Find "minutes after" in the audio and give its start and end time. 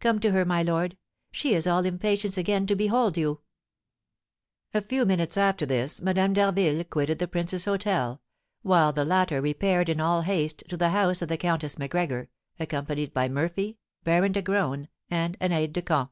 5.04-5.64